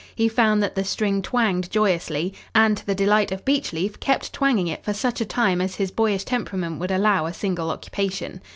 [0.15, 4.65] He found that the string twanged joyously, and, to the delight of Beechleaf, kept twanging
[4.65, 8.41] it for such time as his boyish temperament would allow a single occupation.